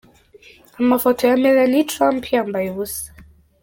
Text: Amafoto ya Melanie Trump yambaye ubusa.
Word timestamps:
Amafoto 0.81 1.21
ya 1.29 1.35
Melanie 1.43 1.87
Trump 1.91 2.21
yambaye 2.35 2.67
ubusa. 2.69 3.07